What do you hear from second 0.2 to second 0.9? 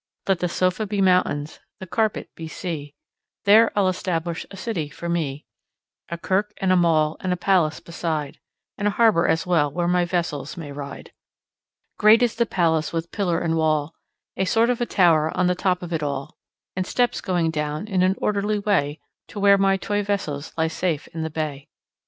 Let the sofa